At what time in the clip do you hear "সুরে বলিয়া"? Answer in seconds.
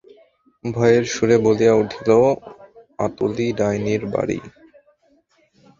1.05-1.73